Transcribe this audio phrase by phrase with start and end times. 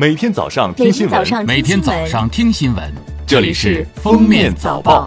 [0.00, 2.94] 每天早上听新闻，每天早上听新闻，
[3.26, 5.04] 这里是《封面早报》。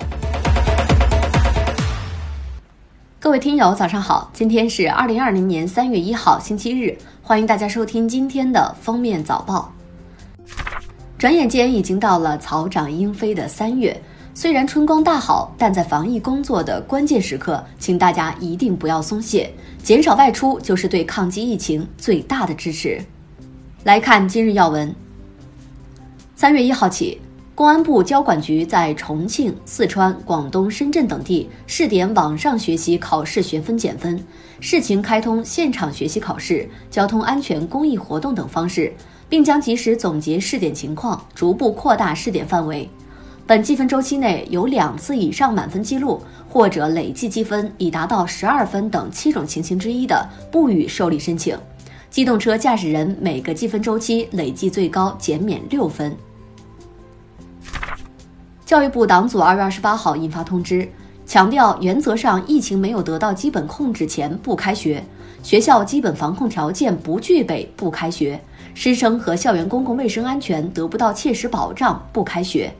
[3.17, 4.29] 各位听友，早上好！
[4.33, 9.71] 今天是二零二零年三月一号，星期日，欢迎大家收听今天的《封面早报》。
[11.17, 13.97] 转眼间已经到了草长莺飞的三月，
[14.33, 23.01] 虽然春光大好，但在防疫工作的关键时刻，请大家一定不要松懈，减少外出就是对抗击疫情最大的支持。
[23.83, 24.93] 来看今日要闻。
[26.35, 27.19] 三月一号起，
[27.55, 34.23] 公安部交管局在重庆、四川、广东、深圳等地试点网上学习考试学分减分，
[34.59, 38.93] 试行开通现场学习考试、交通安全公益活动等方式，
[39.27, 42.87] 并将及时总结试点情况，逐步扩大试点范围。
[43.47, 51.57] 本计分周期内有两次以上满分记录或者累计积分已达到十二分等七种情形之一的，不予受理申请。
[52.11, 56.13] 机动车驾驶人每个计分周期累计最高减免六分。
[58.65, 60.85] 教育部党组二月二十八号印发通知，
[61.25, 65.01] 强调原则上疫情没有得到基本控制前不开学，
[65.41, 68.37] 学校基本防控条件不具备不开学，
[68.73, 72.73] 师生和校园公共卫生安全得不到切实保障不开学。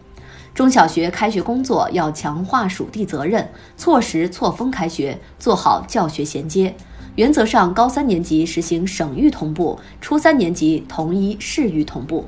[0.53, 6.75] 中小学开学工作要强化属地责任，错时错峰开学，做好教学衔接。
[7.17, 12.25] 原则上，高三年级实行省域同步，初三年级统一市域同步。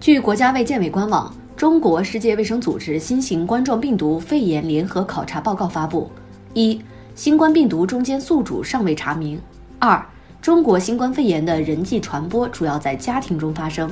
[0.00, 6.10] 据国家卫健委官网，中国世界卫生组织新型冠状病毒肺炎联合考察报告发布：
[6.52, 6.80] 一、
[7.14, 9.38] 新冠病毒中间宿主尚未查明；
[9.78, 10.04] 二、
[10.40, 13.88] 中国新冠肺炎的人际传播主要在家庭中发生；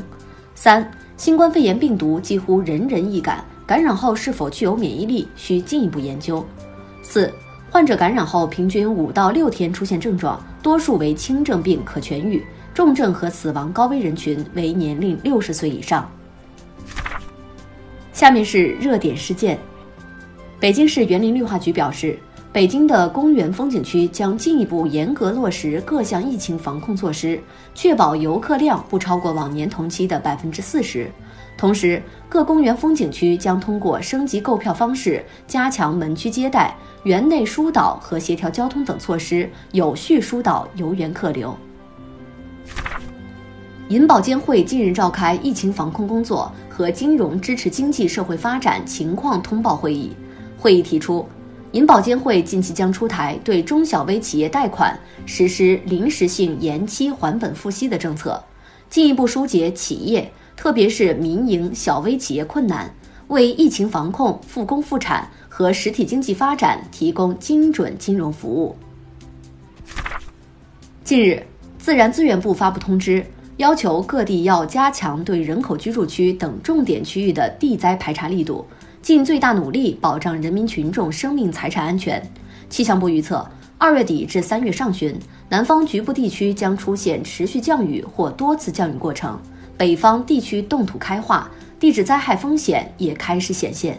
[0.56, 6.45] 三、新冠肺炎病毒几乎人人易感，感染后是否具有免疫力需进一步研究；
[7.01, 7.33] 四。
[7.73, 16.11] 患者感染后，平均五到六天出现症状，多数为轻症病可痊愈，重症和死亡高危人群为年龄六十岁以上。
[18.12, 19.57] 下面是热点事件：
[20.59, 22.19] 北京市园林绿化局表示，
[22.53, 27.41] 北京的公园风景区将进一步严格落实各项疫情防控措施，
[27.73, 31.09] 确保游客量不超过往年同期的百分之四十。
[31.60, 36.75] 同时，各公园风景区将通过升级购票方式，加强门区接待。
[37.03, 41.54] 园内疏导和协调交通等措施，有序疏导游园客流。
[43.91, 50.16] 银保监会近日召开疫情防控工作和金融支持经济社会发展情况通报会议。
[50.56, 51.28] 会议提出，
[51.72, 58.43] 银保监会近期将出台对中小微企业贷款实施临时性延期还本付息的政策，
[58.88, 62.94] 进一步疏解企业，特别是民营小微企业困难，
[63.28, 65.26] 为疫情防控、复工复产。
[65.48, 68.76] 和实体经济发展提供精准金融服务。
[71.03, 71.43] 近日，
[71.78, 73.25] 自然资源部发布通知，
[73.56, 78.65] 要求各地要加强对人口居住区等重点区域的地灾排查力度，
[79.03, 82.22] 尽最大努力保障人民群众生命财产安全。
[82.70, 85.19] 气象部预测，二月底至三月上旬，
[85.49, 89.38] 南方局部地区将出现持续降雨或多次降雨过程，
[89.81, 93.99] 北方地区冻土开化，地质灾害风险也开始显现。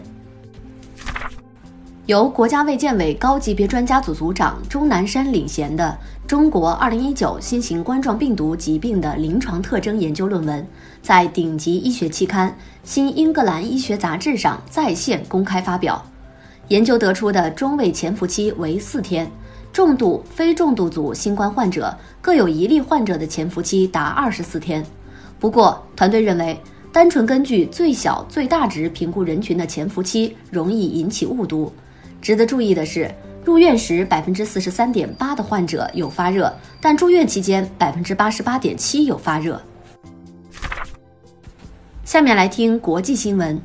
[2.06, 5.98] 由国家卫健委高级别专家组组长钟南山领衔的
[6.28, 10.64] 《中国2019新型冠状病毒疾病的临床特征》研究论文，
[11.02, 12.48] 在顶级医学期刊
[12.84, 16.00] 《新英格兰医学杂志》上在线公开发表。
[16.68, 19.28] 研究得出的中位潜伏期为四天，
[19.72, 24.86] 重度、非重度组新冠患者各有一例患者的潜伏期达二十四天。
[25.42, 26.56] 不过，团队认为，
[26.92, 31.72] 单纯根据最小、最大值评估人群的潜伏期，容易引起误读。
[32.20, 33.12] 值得注意的是，
[33.44, 39.60] 入院时百分之四十三点八的患者有发热，但住院期间百分之八十八点七有发热。
[42.04, 43.60] 下面来听国际新闻。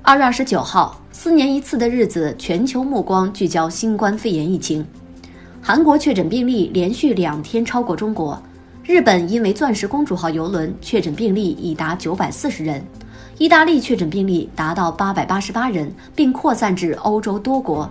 [0.00, 4.82] 二月二十九号，四年一次的日子，全球目光聚焦新冠肺炎疫情。
[5.60, 8.42] 韩国确诊病例连续两天超过中国，
[8.84, 12.84] 日本因为“钻石公主号”邮轮确诊病例已达九百四十人。
[13.38, 17.88] 意大利确诊病例达到八百八十八人，并扩散至欧洲多国。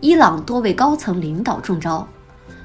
[0.00, 2.06] 伊朗多位高层领导中招。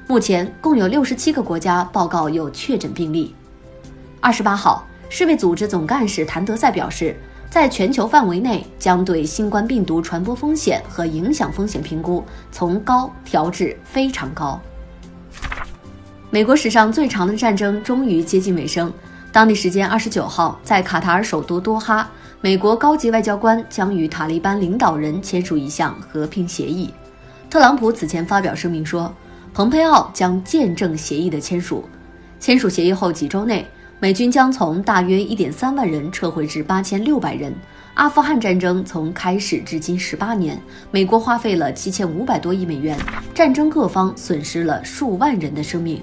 [0.06, 3.34] 目前共有六十七个国家报告有确诊病例。
[4.20, 7.16] 二十八号，世卫组织总干事谭德赛表示，
[7.48, 14.60] 在全球范围内将对新冠病毒传播风险和影响风险评估从高调至非常高。
[16.34, 18.90] 美国史上最长的战争终于接近尾声。
[19.30, 26.90] 当地时间二十九号，在卡塔尔首都多哈，美国高级外交官将与塔利班领导人签署一项和平协议。
[27.50, 29.14] 特朗普此前发表声明说，
[29.52, 31.84] 蓬佩奥将见证协议的签署。
[32.40, 33.66] 签署协议后几周内，
[34.00, 37.54] 美军将从大约1.3万人撤回至8600人。
[37.92, 40.58] 阿富汗战争从开始至今十八年，
[40.90, 42.98] 美国花费了七千五百多亿美元，
[43.34, 46.02] 战争各方损失了数万人的生命。